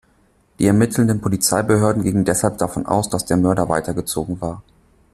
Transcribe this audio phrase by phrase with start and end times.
[0.57, 4.63] Die ermittelnden Polizeibehörden gingen deshalb davon aus, dass der Mörder weitergezogen war.